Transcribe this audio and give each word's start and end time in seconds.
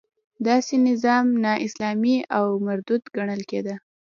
داسې 0.47 0.75
نظام 0.89 1.25
نا 1.43 1.53
اسلامي 1.67 2.15
او 2.37 2.45
مردود 2.67 3.03
ګڼل 3.15 3.41
کېده. 3.49 3.75